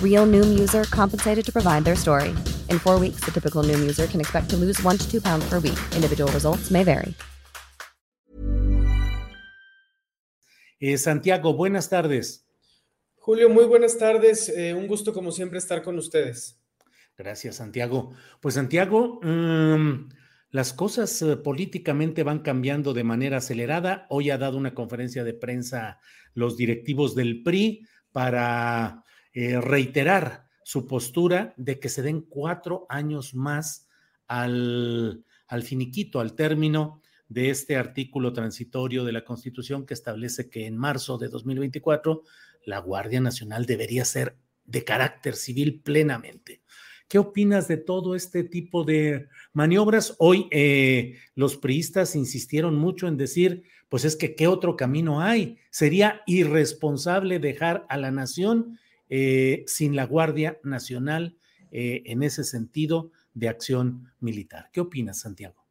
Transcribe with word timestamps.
Real 0.00 0.24
Noom 0.26 0.56
user 0.56 0.84
compensated 0.84 1.44
to 1.44 1.52
provide 1.52 1.84
their 1.84 1.96
story. 1.96 2.32
In 2.70 2.78
four 2.78 2.98
weeks, 2.98 3.20
the 3.24 3.32
typical 3.32 3.62
Noom 3.64 3.82
user 3.82 4.06
can 4.06 4.20
expect 4.20 4.48
to 4.50 4.56
lose 4.56 4.80
one 4.82 4.96
to 4.96 5.10
two 5.10 5.20
pounds 5.20 5.44
per 5.50 5.58
week. 5.58 5.78
Individual 5.94 6.30
results 6.32 6.70
may 6.70 6.84
vary. 6.84 7.14
Eh, 10.80 10.98
Santiago, 10.98 11.54
buenas 11.54 11.88
tardes. 11.88 12.46
Julio, 13.16 13.48
muy 13.48 13.64
buenas 13.64 13.96
tardes. 13.96 14.50
Eh, 14.50 14.74
un 14.74 14.86
gusto, 14.86 15.14
como 15.14 15.32
siempre, 15.32 15.58
estar 15.58 15.82
con 15.82 15.96
ustedes. 15.96 16.60
Gracias, 17.16 17.56
Santiago. 17.56 18.12
Pues, 18.40 18.56
Santiago, 18.56 19.20
mmm, 19.22 20.10
las 20.50 20.72
cosas 20.72 21.22
eh, 21.22 21.36
políticamente 21.36 22.22
van 22.22 22.40
cambiando 22.40 22.92
de 22.92 23.04
manera 23.04 23.38
acelerada. 23.38 24.06
Hoy 24.10 24.30
ha 24.30 24.36
dado 24.36 24.58
una 24.58 24.74
conferencia 24.74 25.24
de 25.24 25.32
prensa 25.32 26.00
los 26.34 26.56
directivos 26.56 27.14
del 27.14 27.42
PRI 27.42 27.86
para 28.12 29.03
eh, 29.34 29.60
reiterar 29.60 30.48
su 30.62 30.86
postura 30.86 31.52
de 31.56 31.78
que 31.78 31.88
se 31.88 32.02
den 32.02 32.22
cuatro 32.22 32.86
años 32.88 33.34
más 33.34 33.88
al, 34.26 35.24
al 35.46 35.62
finiquito, 35.62 36.20
al 36.20 36.34
término 36.34 37.02
de 37.28 37.50
este 37.50 37.76
artículo 37.76 38.32
transitorio 38.32 39.04
de 39.04 39.12
la 39.12 39.24
Constitución 39.24 39.86
que 39.86 39.94
establece 39.94 40.48
que 40.48 40.66
en 40.66 40.76
marzo 40.76 41.18
de 41.18 41.28
2024 41.28 42.22
la 42.64 42.78
Guardia 42.78 43.20
Nacional 43.20 43.66
debería 43.66 44.04
ser 44.04 44.36
de 44.64 44.84
carácter 44.84 45.34
civil 45.34 45.80
plenamente. 45.82 46.62
¿Qué 47.08 47.18
opinas 47.18 47.68
de 47.68 47.76
todo 47.76 48.14
este 48.14 48.44
tipo 48.44 48.84
de 48.84 49.28
maniobras? 49.52 50.16
Hoy 50.18 50.48
eh, 50.50 51.18
los 51.34 51.56
priistas 51.56 52.16
insistieron 52.16 52.76
mucho 52.76 53.06
en 53.06 53.16
decir, 53.16 53.64
pues 53.88 54.04
es 54.04 54.16
que 54.16 54.34
¿qué 54.34 54.46
otro 54.46 54.76
camino 54.76 55.20
hay? 55.20 55.58
Sería 55.70 56.22
irresponsable 56.26 57.38
dejar 57.38 57.84
a 57.88 57.98
la 57.98 58.10
nación 58.10 58.78
eh, 59.16 59.62
sin 59.68 59.94
la 59.94 60.06
Guardia 60.06 60.58
Nacional 60.64 61.36
eh, 61.70 62.02
en 62.06 62.24
ese 62.24 62.42
sentido 62.42 63.12
de 63.32 63.48
acción 63.48 64.12
militar. 64.18 64.70
¿Qué 64.72 64.80
opinas, 64.80 65.20
Santiago? 65.20 65.64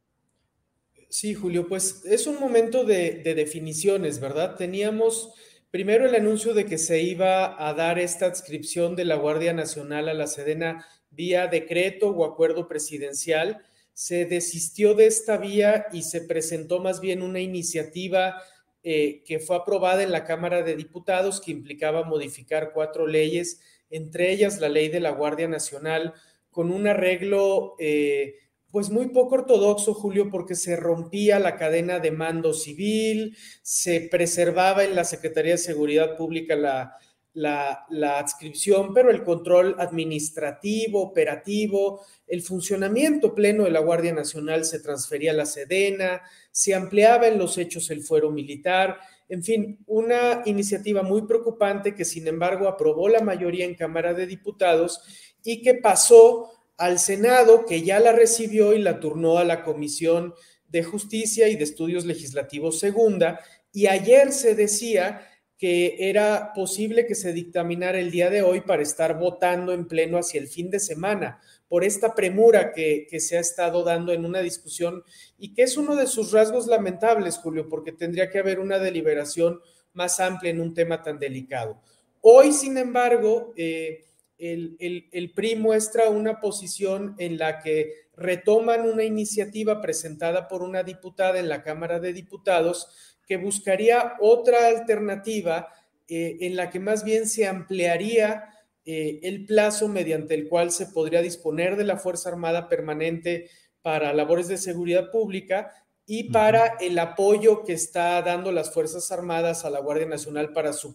Sí, 1.10 1.34
Julio, 1.34 1.68
pues 1.68 2.06
es 2.06 2.26
un 2.26 2.40
momento 2.40 2.84
de, 2.84 3.20
de 3.22 3.34
definiciones, 3.34 4.18
¿verdad? 4.18 4.56
Teníamos 4.56 5.34
primero 5.70 6.06
el 6.06 6.14
anuncio 6.14 6.54
de 6.54 6.64
que 6.64 6.78
se 6.78 7.02
iba 7.02 7.62
a 7.68 7.74
dar 7.74 7.98
esta 7.98 8.24
adscripción 8.24 8.96
de 8.96 9.04
la 9.04 9.16
Guardia 9.16 9.52
Nacional 9.52 10.08
a 10.08 10.14
la 10.14 10.26
Sedena 10.26 10.86
vía 11.10 11.46
decreto 11.46 12.08
o 12.08 12.24
acuerdo 12.24 12.66
presidencial. 12.66 13.60
Se 13.92 14.24
desistió 14.24 14.94
de 14.94 15.04
esta 15.04 15.36
vía 15.36 15.84
y 15.92 16.00
se 16.00 16.22
presentó 16.22 16.80
más 16.80 16.98
bien 16.98 17.20
una 17.20 17.40
iniciativa 17.40 18.40
eh, 18.84 19.22
que 19.24 19.38
fue 19.38 19.56
aprobada 19.56 20.02
en 20.02 20.12
la 20.12 20.24
Cámara 20.24 20.62
de 20.62 20.76
Diputados 20.76 21.40
que 21.40 21.50
implicaba 21.50 22.04
modificar 22.04 22.72
cuatro 22.74 23.06
leyes, 23.06 23.60
entre 23.88 24.30
ellas 24.30 24.60
la 24.60 24.68
ley 24.68 24.90
de 24.90 25.00
la 25.00 25.10
Guardia 25.10 25.48
Nacional, 25.48 26.12
con 26.50 26.70
un 26.70 26.86
arreglo 26.86 27.76
eh, 27.78 28.34
pues 28.70 28.90
muy 28.90 29.08
poco 29.08 29.36
ortodoxo, 29.36 29.94
Julio, 29.94 30.30
porque 30.30 30.54
se 30.54 30.76
rompía 30.76 31.38
la 31.38 31.56
cadena 31.56 31.98
de 31.98 32.10
mando 32.10 32.52
civil, 32.52 33.36
se 33.62 34.02
preservaba 34.02 34.84
en 34.84 34.94
la 34.94 35.04
Secretaría 35.04 35.52
de 35.52 35.58
Seguridad 35.58 36.16
Pública 36.16 36.54
la, 36.54 36.98
la, 37.34 37.86
adscripción, 38.16 38.94
pero 38.94 39.10
el 39.10 39.24
control 39.24 39.74
administrativo, 39.78 41.02
operativo, 41.02 42.00
el 42.26 42.42
funcionamiento 42.42 43.34
pleno 43.34 43.64
de 43.64 43.70
la 43.70 43.80
Guardia 43.80 44.14
Nacional 44.14 44.64
se 44.64 44.80
transfería 44.80 45.32
a 45.32 45.34
la 45.34 45.46
Sedena, 45.46 46.22
se 46.50 46.74
ampliaba 46.74 47.26
en 47.26 47.38
los 47.38 47.58
hechos 47.58 47.90
el 47.90 48.02
fuero 48.02 48.30
militar, 48.30 48.98
en 49.28 49.42
fin, 49.42 49.78
una 49.86 50.42
iniciativa 50.44 51.02
muy 51.02 51.22
preocupante 51.22 51.94
que 51.94 52.04
sin 52.04 52.28
embargo 52.28 52.68
aprobó 52.68 53.08
la 53.08 53.20
mayoría 53.20 53.64
en 53.64 53.74
Cámara 53.74 54.14
de 54.14 54.26
Diputados 54.26 55.00
y 55.42 55.60
que 55.62 55.74
pasó 55.74 56.50
al 56.76 56.98
Senado, 56.98 57.66
que 57.66 57.82
ya 57.82 57.98
la 57.98 58.12
recibió 58.12 58.74
y 58.74 58.78
la 58.78 59.00
turnó 59.00 59.38
a 59.38 59.44
la 59.44 59.64
Comisión 59.64 60.34
de 60.68 60.84
Justicia 60.84 61.48
y 61.48 61.56
de 61.56 61.64
Estudios 61.64 62.04
Legislativos 62.04 62.78
Segunda, 62.78 63.40
y 63.72 63.86
ayer 63.86 64.30
se 64.30 64.54
decía 64.54 65.26
que 65.58 65.96
era 65.98 66.52
posible 66.52 67.06
que 67.06 67.14
se 67.14 67.32
dictaminara 67.32 67.98
el 67.98 68.10
día 68.10 68.28
de 68.28 68.42
hoy 68.42 68.60
para 68.60 68.82
estar 68.82 69.18
votando 69.18 69.72
en 69.72 69.86
pleno 69.86 70.18
hacia 70.18 70.40
el 70.40 70.48
fin 70.48 70.70
de 70.70 70.80
semana, 70.80 71.40
por 71.68 71.84
esta 71.84 72.14
premura 72.14 72.72
que, 72.72 73.06
que, 73.08 73.20
se 73.20 73.36
ha 73.36 73.40
estado 73.40 73.82
dando 73.84 74.12
en 74.12 74.24
una 74.24 74.40
discusión 74.40 75.02
y 75.38 75.54
que 75.54 75.62
es 75.62 75.76
uno 75.76 75.96
de 75.96 76.06
sus 76.06 76.32
rasgos 76.32 76.66
lamentables, 76.66 77.38
Julio, 77.38 77.68
porque 77.68 77.92
tendría 77.92 78.30
que 78.30 78.38
haber 78.38 78.58
una 78.58 78.78
deliberación 78.78 79.60
más 79.92 80.20
amplia 80.20 80.50
en 80.50 80.60
un 80.60 80.74
tema 80.74 81.02
tan 81.02 81.18
delicado. 81.18 81.80
Hoy, 82.20 82.52
sin 82.52 82.76
embargo, 82.76 83.52
eh, 83.56 84.04
el, 84.38 84.76
el, 84.78 85.08
el 85.12 85.32
PRI 85.32 85.56
muestra 85.56 86.10
una 86.10 86.40
posición 86.40 87.14
en 87.18 87.38
la 87.38 87.60
que 87.60 88.03
retoman 88.16 88.82
una 88.82 89.04
iniciativa 89.04 89.80
presentada 89.80 90.48
por 90.48 90.62
una 90.62 90.82
diputada 90.82 91.38
en 91.38 91.48
la 91.48 91.62
Cámara 91.62 92.00
de 92.00 92.12
Diputados 92.12 93.16
que 93.26 93.36
buscaría 93.36 94.14
otra 94.20 94.66
alternativa 94.68 95.68
eh, 96.08 96.38
en 96.40 96.56
la 96.56 96.70
que 96.70 96.80
más 96.80 97.04
bien 97.04 97.28
se 97.28 97.46
ampliaría 97.46 98.44
eh, 98.84 99.20
el 99.22 99.46
plazo 99.46 99.88
mediante 99.88 100.34
el 100.34 100.48
cual 100.48 100.70
se 100.70 100.86
podría 100.86 101.22
disponer 101.22 101.76
de 101.76 101.84
la 101.84 101.96
Fuerza 101.96 102.28
Armada 102.28 102.68
permanente 102.68 103.48
para 103.80 104.12
labores 104.12 104.48
de 104.48 104.58
seguridad 104.58 105.10
pública 105.10 105.72
y 106.06 106.30
para 106.30 106.76
el 106.80 106.98
apoyo 106.98 107.64
que 107.64 107.72
está 107.72 108.20
dando 108.20 108.52
las 108.52 108.72
Fuerzas 108.72 109.10
Armadas 109.10 109.64
a 109.64 109.70
la 109.70 109.80
Guardia 109.80 110.06
Nacional 110.06 110.52
para 110.52 110.74
su 110.74 110.94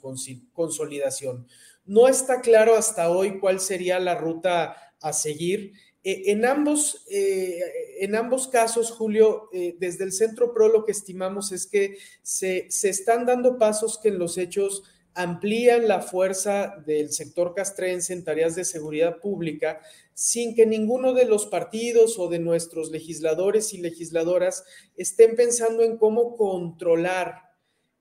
consolidación. 0.53 1.47
No 1.85 2.07
está 2.07 2.41
claro 2.41 2.75
hasta 2.75 3.09
hoy 3.09 3.39
cuál 3.39 3.59
sería 3.59 3.99
la 3.99 4.13
ruta 4.13 4.75
a 5.01 5.13
seguir. 5.13 5.73
Eh, 6.03 6.31
en, 6.31 6.45
ambos, 6.45 7.05
eh, 7.11 7.59
en 7.99 8.15
ambos 8.15 8.47
casos, 8.47 8.91
Julio, 8.91 9.49
eh, 9.51 9.75
desde 9.79 10.05
el 10.05 10.13
Centro 10.13 10.53
PRO 10.53 10.69
lo 10.69 10.85
que 10.85 10.93
estimamos 10.93 11.51
es 11.51 11.67
que 11.67 11.97
se, 12.21 12.67
se, 12.69 12.89
están 12.89 13.25
dando 13.25 13.57
pasos 13.57 13.99
que 14.01 14.09
en 14.09 14.19
los 14.19 14.37
hechos 14.37 14.83
amplían 15.13 15.87
la 15.87 16.01
fuerza 16.01 16.81
del 16.85 17.11
sector 17.11 17.53
castrense 17.53 18.13
en 18.13 18.23
tareas 18.23 18.55
de 18.55 18.63
seguridad 18.63 19.19
pública 19.19 19.81
sin 20.13 20.55
que 20.55 20.65
ninguno 20.65 21.13
de 21.13 21.25
los 21.25 21.47
partidos 21.47 22.17
o 22.19 22.29
de 22.29 22.39
nuestros 22.39 22.91
legisladores 22.91 23.73
y 23.73 23.79
legisladoras 23.79 24.63
estén 24.95 25.35
pensando 25.35 25.83
en 25.83 25.97
cómo 25.97 26.37
controlar 26.37 27.49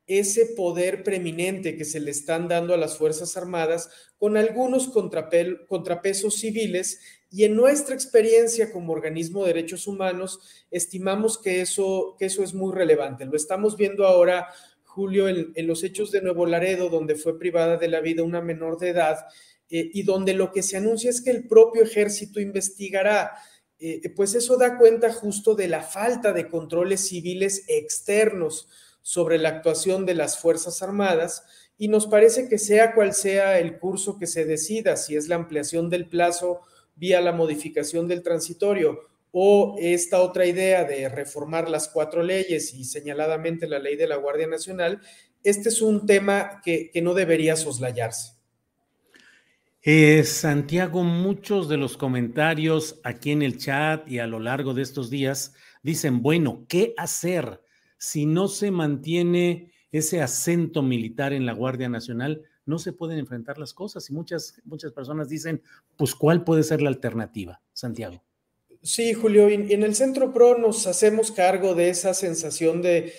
ese 0.06 0.46
poder 0.46 1.02
preeminente 1.02 1.76
que 1.76 1.84
se 1.84 2.00
le 2.00 2.10
están 2.10 2.48
dando 2.48 2.72
a 2.72 2.78
las 2.78 2.96
Fuerzas 2.96 3.36
Armadas 3.36 3.90
con 4.16 4.36
algunos 4.36 4.88
contrapesos 4.88 6.34
civiles 6.36 6.98
y 7.30 7.44
en 7.44 7.54
nuestra 7.54 7.94
experiencia 7.94 8.72
como 8.72 8.92
organismo 8.92 9.42
de 9.42 9.52
derechos 9.52 9.86
humanos 9.86 10.40
estimamos 10.70 11.38
que 11.38 11.60
eso, 11.60 12.16
que 12.18 12.26
eso 12.26 12.42
es 12.42 12.54
muy 12.54 12.74
relevante. 12.74 13.26
Lo 13.26 13.36
estamos 13.36 13.76
viendo 13.76 14.06
ahora, 14.06 14.48
Julio, 14.84 15.28
en, 15.28 15.52
en 15.54 15.66
los 15.66 15.84
hechos 15.84 16.10
de 16.10 16.22
Nuevo 16.22 16.46
Laredo, 16.46 16.88
donde 16.88 17.16
fue 17.16 17.38
privada 17.38 17.76
de 17.76 17.88
la 17.88 18.00
vida 18.00 18.22
una 18.22 18.40
menor 18.40 18.78
de 18.78 18.90
edad 18.90 19.18
eh, 19.70 19.90
y 19.92 20.02
donde 20.02 20.32
lo 20.32 20.50
que 20.50 20.62
se 20.62 20.78
anuncia 20.78 21.10
es 21.10 21.20
que 21.20 21.30
el 21.30 21.46
propio 21.46 21.82
ejército 21.82 22.40
investigará. 22.40 23.32
Eh, 23.78 24.10
pues 24.16 24.34
eso 24.34 24.56
da 24.56 24.78
cuenta 24.78 25.12
justo 25.12 25.54
de 25.54 25.68
la 25.68 25.82
falta 25.82 26.32
de 26.32 26.48
controles 26.48 27.08
civiles 27.08 27.64
externos 27.68 28.68
sobre 29.02 29.38
la 29.38 29.50
actuación 29.50 30.04
de 30.04 30.14
las 30.14 30.38
Fuerzas 30.38 30.82
Armadas 30.82 31.44
y 31.76 31.88
nos 31.88 32.06
parece 32.06 32.48
que 32.48 32.58
sea 32.58 32.94
cual 32.94 33.14
sea 33.14 33.60
el 33.60 33.78
curso 33.78 34.18
que 34.18 34.26
se 34.26 34.44
decida, 34.44 34.96
si 34.96 35.14
es 35.14 35.28
la 35.28 35.36
ampliación 35.36 35.90
del 35.90 36.08
plazo 36.08 36.62
vía 36.98 37.20
la 37.20 37.32
modificación 37.32 38.08
del 38.08 38.22
transitorio 38.22 39.00
o 39.30 39.76
esta 39.78 40.20
otra 40.20 40.46
idea 40.46 40.84
de 40.84 41.08
reformar 41.08 41.68
las 41.68 41.88
cuatro 41.88 42.22
leyes 42.22 42.74
y 42.74 42.84
señaladamente 42.84 43.68
la 43.68 43.78
ley 43.78 43.96
de 43.96 44.08
la 44.08 44.16
Guardia 44.16 44.46
Nacional, 44.46 45.00
este 45.44 45.68
es 45.68 45.82
un 45.82 46.06
tema 46.06 46.60
que, 46.64 46.90
no 47.02 47.14
debería 47.14 47.56
soslayarse. 47.56 48.32
Eh, 49.82 50.24
Santiago, 50.24 51.04
muchos 51.04 51.68
de 51.68 51.76
los 51.76 51.96
comentarios 51.96 53.00
aquí 53.04 53.30
en 53.30 53.42
el 53.42 53.58
chat 53.58 54.08
y 54.10 54.18
a 54.18 54.26
lo 54.26 54.40
largo 54.40 54.74
de 54.74 54.82
estos 54.82 55.08
días 55.08 55.54
dicen, 55.82 56.20
bueno, 56.20 56.66
¿qué 56.68 56.94
hacer 56.96 57.62
si 57.96 58.26
no 58.26 58.48
se 58.48 58.70
mantiene 58.70 59.72
ese 59.92 60.20
acento 60.20 60.82
militar 60.82 61.32
en 61.32 61.46
la 61.46 61.52
Guardia 61.52 61.88
Nacional? 61.88 62.44
No 62.68 62.78
se 62.78 62.92
pueden 62.92 63.18
enfrentar 63.18 63.56
las 63.58 63.72
cosas 63.72 64.10
y 64.10 64.12
muchas, 64.12 64.60
muchas 64.62 64.92
personas 64.92 65.30
dicen, 65.30 65.62
pues, 65.96 66.14
¿cuál 66.14 66.44
puede 66.44 66.62
ser 66.62 66.82
la 66.82 66.90
alternativa, 66.90 67.62
Santiago? 67.72 68.22
Sí, 68.82 69.14
Julio, 69.14 69.48
y 69.48 69.72
en 69.72 69.82
el 69.82 69.94
Centro 69.94 70.34
PRO 70.34 70.58
nos 70.58 70.86
hacemos 70.86 71.32
cargo 71.32 71.74
de 71.74 71.88
esa 71.88 72.12
sensación 72.12 72.82
de, 72.82 73.14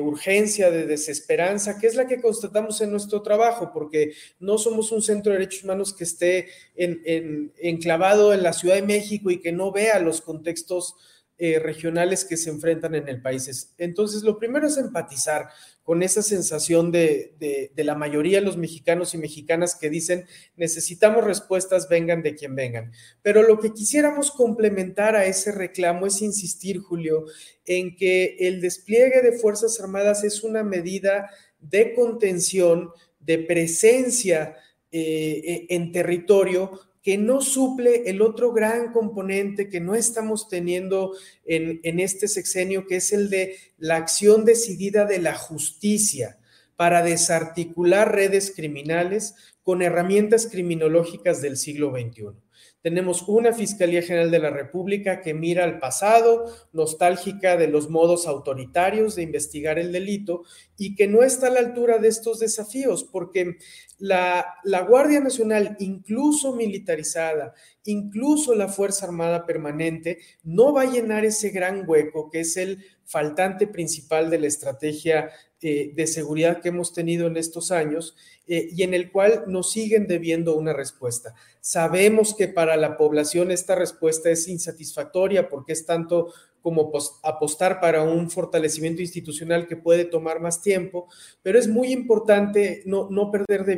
urgencia, 0.00 0.70
de 0.70 0.86
desesperanza, 0.86 1.80
que 1.80 1.88
es 1.88 1.96
la 1.96 2.06
que 2.06 2.20
constatamos 2.20 2.80
en 2.80 2.92
nuestro 2.92 3.22
trabajo, 3.22 3.72
porque 3.74 4.12
no 4.38 4.56
somos 4.56 4.92
un 4.92 5.02
centro 5.02 5.32
de 5.32 5.38
derechos 5.40 5.64
humanos 5.64 5.92
que 5.92 6.04
esté 6.04 6.46
enclavado 6.76 8.32
en 8.32 8.44
la 8.44 8.52
Ciudad 8.52 8.76
de 8.76 8.82
México 8.82 9.32
y 9.32 9.40
que 9.40 9.50
no 9.50 9.72
vea 9.72 9.98
los 9.98 10.20
contextos 10.20 10.94
eh, 11.40 11.60
regionales 11.60 12.24
que 12.24 12.36
se 12.36 12.50
enfrentan 12.50 12.96
en 12.96 13.08
el 13.08 13.22
país. 13.22 13.72
Entonces, 13.78 14.24
lo 14.24 14.40
primero 14.40 14.66
es 14.66 14.76
empatizar 14.76 15.48
con 15.84 16.02
esa 16.02 16.20
sensación 16.20 16.90
de, 16.90 17.34
de, 17.38 17.84
la 17.84 17.94
mayoría 17.94 18.40
de 18.40 18.44
los 18.44 18.56
mexicanos 18.56 19.14
y 19.14 19.18
mexicanas 19.18 19.76
que 19.76 19.88
dicen 19.88 20.26
necesitamos 20.56 21.22
respuestas, 21.22 21.88
vengan 21.88 22.22
de 22.22 22.34
quien 22.34 22.56
vengan. 22.56 22.90
Pero 23.22 23.44
lo 23.44 23.60
que 23.60 23.72
quisiéramos 23.72 24.32
complementar 24.32 25.14
a 25.14 25.26
ese 25.26 25.52
reclamo 25.52 26.06
es 26.06 26.22
insistir, 26.22 26.80
Julio, 26.80 27.24
en 27.64 27.94
que 27.94 28.36
el 28.40 28.60
despliegue 28.60 29.22
de 29.22 29.38
Fuerzas 29.38 29.80
Armadas 29.80 30.24
es 30.24 30.42
una 30.42 30.64
medida 30.64 31.30
de 31.60 31.94
contención, 31.94 32.90
de 33.20 33.38
presencia 33.38 34.56
eh, 34.90 35.42
eh, 35.44 35.66
en 35.68 35.92
territorio 35.92 36.80
que 37.02 37.18
no 37.18 37.40
suple 37.40 38.10
el 38.10 38.22
otro 38.22 38.52
gran 38.52 38.92
componente 38.92 39.68
que 39.68 39.80
no 39.80 39.94
estamos 39.94 40.48
teniendo 40.48 41.14
en, 41.44 41.80
en, 41.82 42.00
este 42.00 42.28
sexenio, 42.28 42.86
que 42.86 42.96
es 42.96 43.12
el 43.12 43.30
de 43.30 43.56
la 43.78 43.96
acción 43.96 44.44
decidida 44.44 45.04
de 45.04 45.18
la 45.18 45.34
justicia 45.34 46.38
para 46.76 47.02
desarticular 47.02 48.14
redes 48.14 48.52
criminales 48.54 49.34
con 49.62 49.82
herramientas 49.82 50.46
criminológicas 50.46 51.42
del 51.42 51.56
siglo 51.56 51.90
XXI. 51.90 52.47
Tenemos 52.88 53.28
una 53.28 53.52
Fiscalía 53.52 54.00
General 54.00 54.30
de 54.30 54.38
la 54.38 54.48
República 54.48 55.20
que 55.20 55.34
mira 55.34 55.62
al 55.62 55.78
pasado, 55.78 56.46
nostálgica 56.72 57.58
de 57.58 57.68
los 57.68 57.90
modos 57.90 58.26
autoritarios 58.26 59.14
de 59.14 59.24
investigar 59.24 59.78
el 59.78 59.92
delito 59.92 60.44
y 60.78 60.94
que 60.94 61.06
no 61.06 61.22
está 61.22 61.48
a 61.48 61.50
la 61.50 61.60
altura 61.60 61.98
de 61.98 62.08
estos 62.08 62.38
desafíos, 62.38 63.04
porque 63.04 63.58
la, 63.98 64.54
la 64.64 64.84
Guardia 64.84 65.20
Nacional, 65.20 65.76
incluso 65.80 66.56
militarizada, 66.56 67.52
incluso 67.88 68.54
la 68.54 68.68
Fuerza 68.68 69.06
Armada 69.06 69.46
Permanente, 69.46 70.18
no 70.44 70.72
va 70.74 70.82
a 70.82 70.90
llenar 70.90 71.24
ese 71.24 71.48
gran 71.50 71.88
hueco 71.88 72.28
que 72.30 72.40
es 72.40 72.56
el 72.58 72.84
faltante 73.04 73.66
principal 73.66 74.28
de 74.28 74.38
la 74.38 74.46
estrategia 74.46 75.30
eh, 75.62 75.92
de 75.94 76.06
seguridad 76.06 76.60
que 76.60 76.68
hemos 76.68 76.92
tenido 76.92 77.26
en 77.26 77.38
estos 77.38 77.72
años 77.72 78.14
eh, 78.46 78.68
y 78.70 78.82
en 78.82 78.92
el 78.92 79.10
cual 79.10 79.44
nos 79.46 79.70
siguen 79.70 80.06
debiendo 80.06 80.54
una 80.54 80.74
respuesta. 80.74 81.34
Sabemos 81.60 82.34
que 82.34 82.46
para 82.48 82.76
la 82.76 82.98
población 82.98 83.50
esta 83.50 83.74
respuesta 83.74 84.28
es 84.28 84.48
insatisfactoria 84.48 85.48
porque 85.48 85.72
es 85.72 85.86
tanto 85.86 86.32
como 86.60 86.92
apostar 87.22 87.80
para 87.80 88.02
un 88.02 88.30
fortalecimiento 88.30 89.00
institucional 89.00 89.66
que 89.66 89.76
puede 89.76 90.04
tomar 90.04 90.40
más 90.40 90.60
tiempo, 90.60 91.08
pero 91.42 91.58
es 91.58 91.68
muy 91.68 91.90
importante 91.90 92.82
no, 92.84 93.30
perder 93.30 93.64
de, 93.64 93.72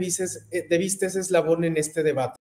eh, 0.50 0.66
de 0.68 0.78
vista 0.78 1.06
ese 1.06 1.20
eslabón 1.20 1.62
en 1.62 1.76
este 1.76 2.02
debate. 2.02 2.40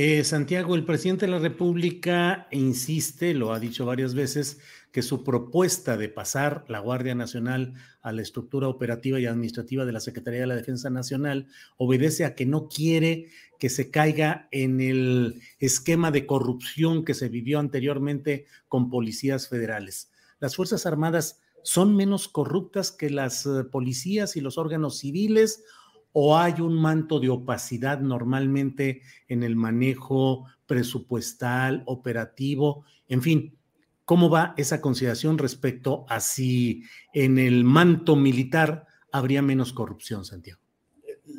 Eh, 0.00 0.22
Santiago, 0.22 0.76
el 0.76 0.84
presidente 0.84 1.26
de 1.26 1.32
la 1.32 1.40
República 1.40 2.46
insiste, 2.52 3.34
lo 3.34 3.52
ha 3.52 3.58
dicho 3.58 3.84
varias 3.84 4.14
veces, 4.14 4.60
que 4.92 5.02
su 5.02 5.24
propuesta 5.24 5.96
de 5.96 6.08
pasar 6.08 6.64
la 6.68 6.78
Guardia 6.78 7.16
Nacional 7.16 7.74
a 8.00 8.12
la 8.12 8.22
estructura 8.22 8.68
operativa 8.68 9.18
y 9.18 9.26
administrativa 9.26 9.84
de 9.84 9.90
la 9.90 9.98
Secretaría 9.98 10.42
de 10.42 10.46
la 10.46 10.54
Defensa 10.54 10.88
Nacional 10.88 11.48
obedece 11.78 12.24
a 12.24 12.36
que 12.36 12.46
no 12.46 12.68
quiere 12.68 13.30
que 13.58 13.70
se 13.70 13.90
caiga 13.90 14.46
en 14.52 14.80
el 14.80 15.42
esquema 15.58 16.12
de 16.12 16.26
corrupción 16.26 17.04
que 17.04 17.14
se 17.14 17.28
vivió 17.28 17.58
anteriormente 17.58 18.46
con 18.68 18.90
policías 18.90 19.48
federales. 19.48 20.12
Las 20.38 20.54
Fuerzas 20.54 20.86
Armadas 20.86 21.40
son 21.64 21.96
menos 21.96 22.28
corruptas 22.28 22.92
que 22.92 23.10
las 23.10 23.46
eh, 23.46 23.64
policías 23.64 24.36
y 24.36 24.42
los 24.42 24.58
órganos 24.58 24.98
civiles 25.00 25.64
o 26.20 26.36
hay 26.36 26.60
un 26.60 26.74
manto 26.74 27.20
de 27.20 27.28
opacidad 27.28 28.00
normalmente 28.00 29.02
en 29.28 29.44
el 29.44 29.54
manejo 29.54 30.46
presupuestal, 30.66 31.84
operativo, 31.86 32.84
en 33.08 33.22
fin, 33.22 33.58
¿Cómo 34.08 34.30
va 34.30 34.54
esa 34.56 34.80
consideración 34.80 35.36
respecto 35.36 36.06
a 36.08 36.20
si 36.20 36.82
en 37.12 37.38
el 37.38 37.62
manto 37.62 38.16
militar 38.16 38.86
habría 39.12 39.42
menos 39.42 39.74
corrupción, 39.74 40.24
Santiago? 40.24 40.62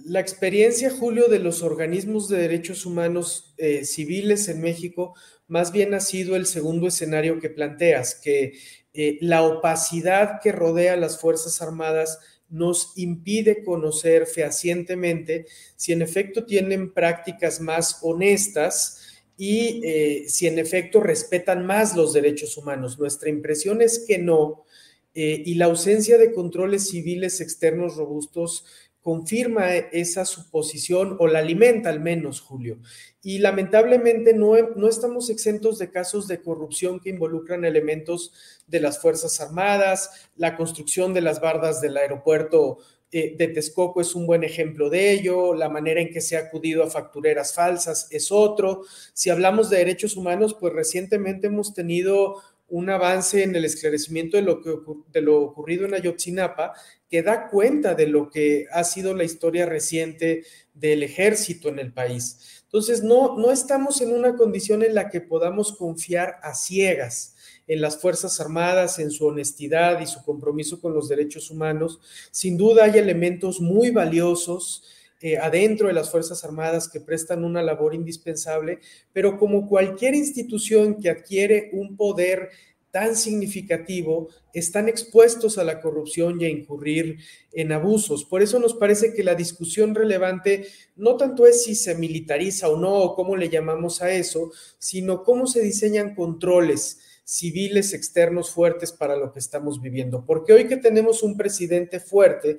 La 0.05 0.19
experiencia, 0.19 0.91
Julio, 0.91 1.29
de 1.29 1.39
los 1.39 1.63
organismos 1.63 2.29
de 2.29 2.37
derechos 2.37 2.85
humanos 2.85 3.55
eh, 3.57 3.85
civiles 3.85 4.49
en 4.49 4.61
México 4.61 5.15
más 5.47 5.71
bien 5.71 5.95
ha 5.95 5.99
sido 5.99 6.35
el 6.35 6.45
segundo 6.45 6.87
escenario 6.87 7.39
que 7.39 7.49
planteas, 7.49 8.13
que 8.13 8.53
eh, 8.93 9.17
la 9.19 9.41
opacidad 9.41 10.39
que 10.39 10.51
rodea 10.51 10.93
a 10.93 10.97
las 10.97 11.19
Fuerzas 11.19 11.63
Armadas 11.63 12.19
nos 12.49 12.93
impide 12.95 13.63
conocer 13.63 14.25
fehacientemente 14.25 15.45
si 15.75 15.93
en 15.93 16.01
efecto 16.01 16.45
tienen 16.45 16.93
prácticas 16.93 17.61
más 17.61 17.99
honestas 18.01 19.21
y 19.37 19.81
eh, 19.85 20.25
si 20.27 20.47
en 20.47 20.59
efecto 20.59 20.99
respetan 20.99 21.65
más 21.65 21.95
los 21.95 22.13
derechos 22.13 22.57
humanos. 22.57 22.99
Nuestra 22.99 23.29
impresión 23.29 23.81
es 23.81 24.03
que 24.05 24.17
no, 24.17 24.65
eh, 25.13 25.41
y 25.45 25.55
la 25.55 25.65
ausencia 25.65 26.17
de 26.17 26.33
controles 26.33 26.89
civiles 26.89 27.41
externos 27.41 27.95
robustos 27.95 28.65
confirma 29.01 29.75
esa 29.75 30.25
suposición 30.25 31.15
o 31.19 31.27
la 31.27 31.39
alimenta 31.39 31.89
al 31.89 31.99
menos, 31.99 32.41
Julio. 32.41 32.79
Y 33.21 33.39
lamentablemente 33.39 34.33
no, 34.33 34.53
no, 34.75 34.87
estamos 34.87 35.29
exentos 35.29 35.79
de 35.79 35.89
casos 35.89 36.27
de 36.27 36.41
corrupción 36.41 36.99
que 36.99 37.09
involucran 37.09 37.65
elementos 37.65 38.33
de 38.67 38.79
las 38.79 38.99
Fuerzas 38.99 39.39
Armadas, 39.41 40.29
la 40.35 40.55
construcción 40.55 41.13
de 41.13 41.21
las 41.21 41.41
bardas 41.41 41.81
del 41.81 41.97
aeropuerto 41.97 42.79
eh, 43.11 43.35
de 43.35 43.47
Texcoco 43.47 44.01
es 44.01 44.13
un 44.13 44.27
buen 44.27 44.43
ejemplo 44.43 44.89
de 44.89 45.11
ello, 45.11 45.55
la 45.55 45.67
manera 45.67 45.99
en 45.99 46.11
que 46.11 46.21
se 46.21 46.37
ha 46.37 46.41
acudido 46.41 46.83
a 46.83 46.91
factureras 46.91 47.55
falsas 47.55 48.07
es 48.11 48.31
otro. 48.31 48.83
Si 49.13 49.31
hablamos 49.31 49.69
de 49.69 49.77
derechos 49.77 50.15
humanos, 50.15 50.55
pues 50.59 50.73
recientemente 50.73 51.47
hemos 51.47 51.73
tenido 51.73 52.35
un 52.69 52.89
avance 52.89 53.43
en 53.43 53.55
el 53.55 53.65
esclarecimiento 53.65 54.37
de 54.37 54.43
lo, 54.43 54.61
que, 54.61 54.75
de 55.11 55.21
lo 55.21 55.41
ocurrido 55.41 55.85
en 55.85 55.93
Ayotzinapa, 55.93 56.73
que 57.09 57.23
da 57.23 57.49
cuenta 57.49 57.95
de 57.95 58.07
lo 58.07 58.29
que 58.29 58.67
ha 58.71 58.83
sido 58.83 59.13
la 59.15 59.23
historia 59.23 59.65
reciente 59.65 60.43
del 60.73 61.03
ejército 61.03 61.69
en 61.69 61.79
el 61.79 61.91
país. 61.93 62.61
Entonces, 62.63 63.03
no, 63.03 63.37
no 63.37 63.51
estamos 63.51 63.99
en 64.01 64.13
una 64.13 64.35
condición 64.35 64.83
en 64.83 64.93
la 64.93 65.09
que 65.09 65.21
podamos 65.21 65.75
confiar 65.75 66.39
a 66.43 66.53
ciegas 66.53 67.35
en 67.67 67.81
las 67.81 68.01
Fuerzas 68.01 68.39
Armadas, 68.39 68.99
en 68.99 69.11
su 69.11 69.25
honestidad 69.27 70.01
y 70.01 70.07
su 70.07 70.23
compromiso 70.23 70.81
con 70.81 70.93
los 70.93 71.07
derechos 71.07 71.51
humanos. 71.51 71.99
Sin 72.31 72.57
duda 72.57 72.85
hay 72.85 72.97
elementos 72.97 73.61
muy 73.61 73.91
valiosos 73.91 74.83
eh, 75.21 75.37
adentro 75.37 75.87
de 75.87 75.93
las 75.93 76.09
Fuerzas 76.09 76.43
Armadas 76.43 76.87
que 76.87 77.01
prestan 77.01 77.43
una 77.43 77.61
labor 77.61 77.93
indispensable, 77.93 78.79
pero 79.11 79.37
como 79.37 79.67
cualquier 79.67 80.15
institución 80.15 80.99
que 81.01 81.09
adquiere 81.09 81.69
un 81.73 81.97
poder 81.97 82.49
tan 82.91 83.15
significativo, 83.15 84.29
están 84.53 84.89
expuestos 84.89 85.57
a 85.57 85.63
la 85.63 85.79
corrupción 85.79 86.41
y 86.41 86.45
a 86.45 86.49
incurrir 86.49 87.19
en 87.51 87.71
abusos. 87.71 88.25
Por 88.25 88.41
eso 88.41 88.59
nos 88.59 88.73
parece 88.73 89.13
que 89.13 89.23
la 89.23 89.35
discusión 89.35 89.93
relevante 89.93 90.67
no 90.95 91.15
tanto 91.15 91.45
es 91.45 91.63
si 91.63 91.75
se 91.75 91.95
militariza 91.95 92.69
o 92.69 92.77
no, 92.77 92.95
o 92.95 93.15
cómo 93.15 93.35
le 93.35 93.49
llamamos 93.49 94.01
a 94.01 94.11
eso, 94.11 94.51
sino 94.79 95.23
cómo 95.23 95.45
se 95.45 95.61
diseñan 95.61 96.15
controles 96.15 96.99
civiles 97.23 97.93
externos 97.93 98.49
fuertes 98.49 98.91
para 98.91 99.15
lo 99.15 99.31
que 99.31 99.39
estamos 99.39 99.79
viviendo. 99.81 100.25
Porque 100.25 100.53
hoy 100.53 100.67
que 100.67 100.77
tenemos 100.77 101.21
un 101.21 101.37
presidente 101.37 101.99
fuerte, 101.99 102.57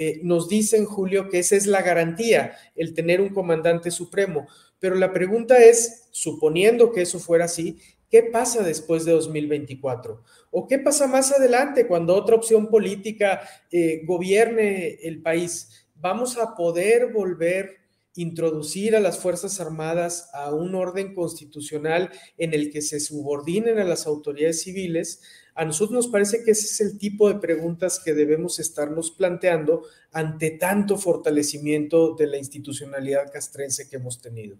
eh, 0.00 0.20
nos 0.22 0.48
dicen, 0.48 0.84
Julio, 0.84 1.28
que 1.28 1.40
esa 1.40 1.56
es 1.56 1.66
la 1.66 1.82
garantía, 1.82 2.56
el 2.76 2.94
tener 2.94 3.20
un 3.20 3.30
comandante 3.30 3.90
supremo. 3.90 4.46
Pero 4.78 4.94
la 4.94 5.12
pregunta 5.12 5.58
es, 5.58 6.06
suponiendo 6.12 6.92
que 6.92 7.02
eso 7.02 7.18
fuera 7.18 7.46
así, 7.46 7.78
¿qué 8.08 8.22
pasa 8.22 8.62
después 8.62 9.04
de 9.04 9.10
2024? 9.10 10.22
¿O 10.52 10.68
qué 10.68 10.78
pasa 10.78 11.08
más 11.08 11.32
adelante 11.32 11.88
cuando 11.88 12.14
otra 12.14 12.36
opción 12.36 12.68
política 12.68 13.40
eh, 13.72 14.02
gobierne 14.06 15.00
el 15.02 15.20
país? 15.20 15.88
¿Vamos 15.96 16.38
a 16.38 16.54
poder 16.54 17.12
volver 17.12 17.77
introducir 18.18 18.96
a 18.96 19.00
las 19.00 19.18
Fuerzas 19.18 19.60
Armadas 19.60 20.28
a 20.34 20.52
un 20.52 20.74
orden 20.74 21.14
constitucional 21.14 22.10
en 22.36 22.52
el 22.52 22.70
que 22.70 22.82
se 22.82 22.98
subordinen 22.98 23.78
a 23.78 23.84
las 23.84 24.06
autoridades 24.06 24.62
civiles, 24.62 25.22
a 25.54 25.64
nosotros 25.64 25.92
nos 25.92 26.08
parece 26.08 26.42
que 26.44 26.50
ese 26.50 26.66
es 26.66 26.80
el 26.80 26.98
tipo 26.98 27.28
de 27.28 27.40
preguntas 27.40 28.00
que 28.04 28.14
debemos 28.14 28.58
estarnos 28.58 29.12
planteando 29.12 29.82
ante 30.12 30.50
tanto 30.50 30.98
fortalecimiento 30.98 32.14
de 32.14 32.26
la 32.26 32.38
institucionalidad 32.38 33.32
castrense 33.32 33.88
que 33.88 33.96
hemos 33.96 34.20
tenido. 34.20 34.56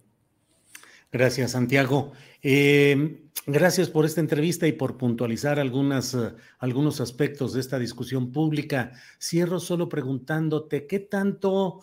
Gracias, 1.11 1.53
Santiago. 1.53 2.13
Eh, 2.43 3.23
gracias 3.47 3.89
por 3.89 4.05
esta 4.05 4.21
entrevista 4.21 4.67
y 4.67 4.73
por 4.73 4.99
puntualizar 4.99 5.59
uh, 5.59 6.37
algunos 6.59 7.01
aspectos 7.01 7.55
de 7.55 7.61
esta 7.61 7.79
discusión 7.79 8.31
pública. 8.31 8.93
Cierro 9.21 9.59
solo 9.59 9.89
preguntándote 9.89 10.87
qué 10.87 10.99
tanto 10.99 11.81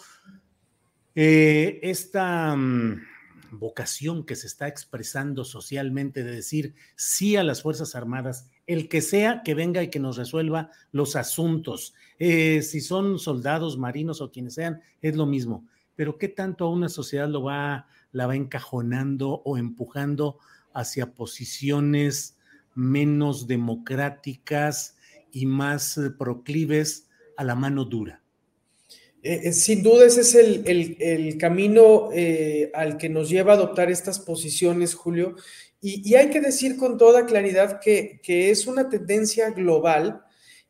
eh, 1.16 1.80
esta 1.82 2.54
um, 2.54 3.00
vocación 3.52 4.26
que 4.26 4.36
se 4.36 4.48
está 4.48 4.68
expresando 4.68 5.46
socialmente 5.46 6.24
de 6.24 6.32
decir 6.32 6.76
sí 6.96 7.36
a 7.38 7.44
las 7.44 7.62
Fuerzas 7.62 7.96
Armadas 7.96 8.50
el 8.68 8.90
que 8.90 9.02
sea 9.02 9.42
que 9.44 9.54
venga 9.54 9.84
y 9.84 9.90
que 9.90 10.00
nos 10.00 10.18
resuelva 10.18 10.72
los 10.92 11.16
asuntos. 11.16 11.94
Eh, 12.20 12.62
si 12.62 12.82
son 12.82 13.20
soldados, 13.20 13.78
marinos 13.78 14.22
o 14.22 14.32
quienes 14.32 14.56
sean, 14.56 14.82
es 15.02 15.16
lo 15.16 15.26
mismo. 15.26 15.68
Pero 15.96 16.18
¿qué 16.18 16.28
tanto 16.28 16.66
a 16.66 16.72
una 16.72 16.90
sociedad 16.90 17.30
lo 17.30 17.44
va, 17.44 17.88
la 18.12 18.28
va 18.28 18.36
encajonando 18.36 19.42
o 19.46 19.58
empujando 19.58 20.40
hacia 20.74 21.14
posiciones 21.14 22.38
menos 22.74 23.48
democráticas 23.48 24.98
y 25.32 25.46
más 25.46 25.98
eh, 25.98 26.10
proclives 26.10 27.08
a 27.38 27.44
la 27.44 27.56
mano 27.56 27.86
dura? 27.86 28.25
Eh, 29.28 29.54
sin 29.54 29.82
duda 29.82 30.06
ese 30.06 30.22
es 30.22 30.36
el, 30.36 31.38
camino 31.40 32.10
al 32.76 32.98
que 32.98 33.10
nos 33.10 33.28
lleva 33.28 33.54
a 33.54 33.56
adoptar 33.56 33.90
estas 33.90 34.20
posiciones, 34.20 34.94
Julio, 34.94 35.36
y, 35.88 36.16
hay 36.16 36.32
que 36.32 36.42
decir 36.42 36.78
con 36.78 36.98
toda 36.98 37.28
claridad 37.28 37.80
que, 37.80 38.20
es 38.28 38.66
una 38.66 38.90
tendencia 38.90 39.52
global 39.52 40.24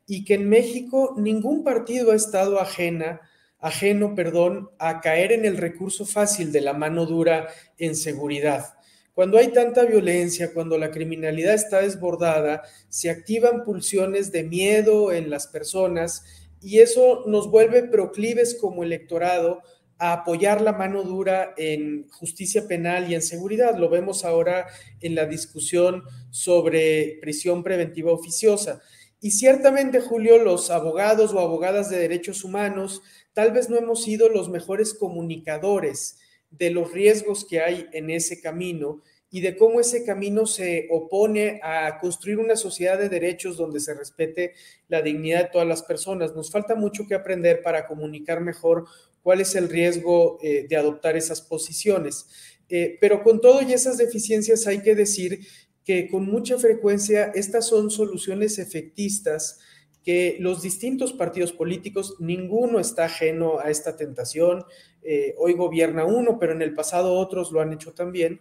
y 0.06 0.24
que 0.26 0.34
en 0.34 0.46
México 0.48 1.14
ningún 1.16 1.64
partido 1.64 2.12
ha 2.12 2.14
estado 2.14 2.60
ajena, 2.60 3.22
ajeno 3.58 4.14
perdón, 4.14 4.68
a 4.78 5.00
caer 5.00 5.32
en 5.32 5.46
el 5.46 5.56
recurso 5.56 6.04
fácil 6.04 6.52
de 6.52 6.60
la 6.60 6.74
mano 6.74 7.06
dura 7.06 7.48
en 7.78 7.96
seguridad. 7.96 8.74
Cuando 9.14 9.38
hay 9.38 9.48
tanta 9.48 9.84
violencia, 9.86 10.52
cuando 10.52 10.76
la 10.76 10.90
criminalidad 10.90 11.54
está 11.54 11.80
desbordada, 11.80 12.62
se 12.90 13.08
activan 13.08 13.64
pulsiones 13.64 14.32
de 14.32 14.44
miedo 14.44 15.12
en 15.12 15.30
las 15.30 15.46
personas 15.46 16.24
y 16.60 16.78
eso 16.80 17.24
nos 17.26 17.50
vuelve 17.50 17.84
proclives 17.84 18.56
como 18.60 18.82
electorado 18.82 19.62
a 19.98 20.12
apoyar 20.12 20.60
la 20.60 20.72
mano 20.72 21.02
dura 21.02 21.54
en 21.56 22.08
justicia 22.10 22.68
penal 22.68 23.10
y 23.10 23.14
en 23.14 23.22
seguridad. 23.22 23.76
Lo 23.78 23.88
vemos 23.88 24.24
ahora 24.24 24.66
en 25.00 25.14
la 25.14 25.26
discusión 25.26 26.02
sobre 26.30 27.18
prisión 27.20 27.62
preventiva 27.62 28.12
oficiosa. 28.12 28.82
Y 29.20 29.30
ciertamente, 29.30 30.00
Julio, 30.00 30.38
los 30.38 30.70
abogados 30.70 31.32
o 31.32 31.40
abogadas 31.40 31.88
de 31.88 31.98
derechos 31.98 32.44
humanos 32.44 33.02
tal 33.32 33.52
vez 33.52 33.70
no 33.70 33.76
hemos 33.76 34.02
sido 34.02 34.28
los 34.28 34.48
mejores 34.48 34.94
comunicadores 34.94 36.18
de 36.50 36.70
los 36.70 36.92
riesgos 36.92 37.44
que 37.44 37.60
hay 37.60 37.86
en 37.92 38.10
ese 38.10 38.40
camino 38.40 39.02
y 39.36 39.42
de 39.42 39.54
cómo 39.54 39.80
ese 39.80 40.02
camino 40.02 40.46
se 40.46 40.88
opone 40.90 41.60
a 41.62 41.98
construir 42.00 42.38
una 42.38 42.56
sociedad 42.56 42.98
de 42.98 43.10
derechos 43.10 43.58
donde 43.58 43.80
se 43.80 43.92
respete 43.92 44.54
la 44.88 45.02
dignidad 45.02 45.42
de 45.42 45.50
todas 45.50 45.68
las 45.68 45.82
personas. 45.82 46.34
Nos 46.34 46.50
falta 46.50 46.74
mucho 46.74 47.06
que 47.06 47.14
aprender 47.14 47.60
para 47.60 47.86
comunicar 47.86 48.40
mejor 48.40 48.86
cuál 49.22 49.42
es 49.42 49.54
el 49.54 49.68
riesgo 49.68 50.38
eh, 50.42 50.64
de 50.66 50.74
adoptar 50.74 51.18
esas 51.18 51.42
posiciones. 51.42 52.28
Eh, 52.70 52.96
pero 52.98 53.22
con 53.22 53.42
todo 53.42 53.60
y 53.60 53.74
esas 53.74 53.98
deficiencias 53.98 54.66
hay 54.66 54.80
que 54.80 54.94
decir 54.94 55.46
que 55.84 56.08
con 56.08 56.24
mucha 56.24 56.56
frecuencia 56.56 57.30
estas 57.34 57.66
son 57.66 57.90
soluciones 57.90 58.58
efectistas 58.58 59.60
que 60.02 60.36
los 60.38 60.62
distintos 60.62 61.12
partidos 61.12 61.52
políticos, 61.52 62.14
ninguno 62.20 62.78
está 62.78 63.06
ajeno 63.06 63.58
a 63.58 63.70
esta 63.70 63.96
tentación. 63.96 64.64
Eh, 65.02 65.34
hoy 65.36 65.52
gobierna 65.52 66.04
uno, 66.04 66.38
pero 66.38 66.52
en 66.52 66.62
el 66.62 66.74
pasado 66.74 67.18
otros 67.18 67.50
lo 67.50 67.60
han 67.60 67.72
hecho 67.74 67.92
también. 67.92 68.40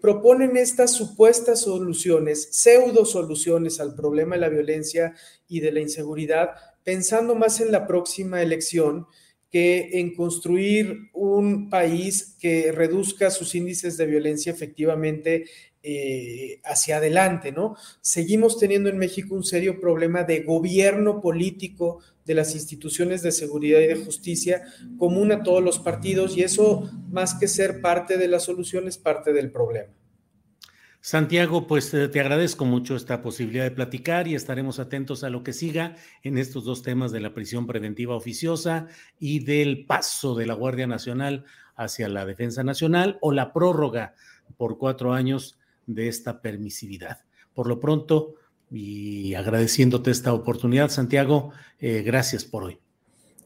Proponen 0.00 0.56
estas 0.56 0.92
supuestas 0.94 1.62
soluciones, 1.62 2.48
pseudo 2.52 3.04
soluciones 3.04 3.80
al 3.80 3.94
problema 3.94 4.36
de 4.36 4.40
la 4.40 4.48
violencia 4.48 5.14
y 5.48 5.60
de 5.60 5.72
la 5.72 5.80
inseguridad, 5.80 6.50
pensando 6.84 7.34
más 7.34 7.60
en 7.60 7.72
la 7.72 7.86
próxima 7.86 8.42
elección 8.42 9.06
que 9.50 10.00
en 10.00 10.14
construir 10.14 11.10
un 11.12 11.70
país 11.70 12.36
que 12.40 12.72
reduzca 12.72 13.30
sus 13.30 13.54
índices 13.54 13.96
de 13.96 14.06
violencia 14.06 14.52
efectivamente 14.52 15.44
eh, 15.82 16.60
hacia 16.64 16.96
adelante, 16.96 17.52
¿no? 17.52 17.76
Seguimos 18.00 18.58
teniendo 18.58 18.88
en 18.88 18.98
México 18.98 19.36
un 19.36 19.44
serio 19.44 19.80
problema 19.80 20.24
de 20.24 20.40
gobierno 20.40 21.20
político 21.20 22.00
de 22.24 22.34
las 22.34 22.54
instituciones 22.56 23.22
de 23.22 23.30
seguridad 23.30 23.78
y 23.78 23.86
de 23.86 24.04
justicia 24.04 24.62
común 24.98 25.30
a 25.30 25.44
todos 25.44 25.62
los 25.62 25.78
partidos 25.78 26.36
y 26.36 26.42
eso, 26.42 26.90
más 27.08 27.34
que 27.34 27.46
ser 27.46 27.80
parte 27.80 28.18
de 28.18 28.26
la 28.26 28.40
solución, 28.40 28.88
es 28.88 28.98
parte 28.98 29.32
del 29.32 29.52
problema. 29.52 29.92
Santiago, 31.06 31.68
pues 31.68 31.94
eh, 31.94 32.08
te 32.08 32.18
agradezco 32.18 32.64
mucho 32.64 32.96
esta 32.96 33.22
posibilidad 33.22 33.62
de 33.62 33.70
platicar 33.70 34.26
y 34.26 34.34
estaremos 34.34 34.80
atentos 34.80 35.22
a 35.22 35.30
lo 35.30 35.44
que 35.44 35.52
siga 35.52 35.94
en 36.24 36.36
estos 36.36 36.64
dos 36.64 36.82
temas 36.82 37.12
de 37.12 37.20
la 37.20 37.32
prisión 37.32 37.64
preventiva 37.68 38.16
oficiosa 38.16 38.88
y 39.20 39.44
del 39.44 39.86
paso 39.86 40.34
de 40.34 40.46
la 40.46 40.54
Guardia 40.54 40.88
Nacional 40.88 41.44
hacia 41.76 42.08
la 42.08 42.26
Defensa 42.26 42.64
Nacional 42.64 43.18
o 43.20 43.30
la 43.30 43.52
prórroga 43.52 44.14
por 44.56 44.78
cuatro 44.78 45.12
años 45.12 45.60
de 45.86 46.08
esta 46.08 46.42
permisividad. 46.42 47.20
Por 47.54 47.68
lo 47.68 47.78
pronto, 47.78 48.34
y 48.68 49.34
agradeciéndote 49.34 50.10
esta 50.10 50.32
oportunidad, 50.32 50.90
Santiago, 50.90 51.52
eh, 51.78 52.02
gracias 52.04 52.44
por 52.44 52.64
hoy. 52.64 52.80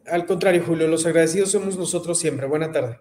Al 0.06 0.24
contrario, 0.24 0.64
Julio, 0.66 0.88
los 0.88 1.04
agradecidos 1.04 1.50
somos 1.50 1.76
nosotros 1.76 2.18
siempre. 2.18 2.46
Buena 2.46 2.72
tarde. 2.72 3.00